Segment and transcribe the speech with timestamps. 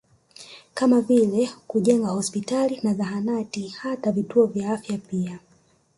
[0.73, 5.39] Kama vile kujenga hospitali na zahanati hata vituo vya afya pia